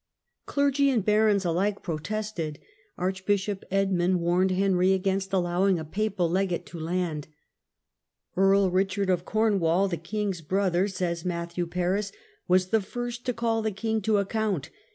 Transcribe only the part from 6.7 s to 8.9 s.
land. Earl Richard "Earl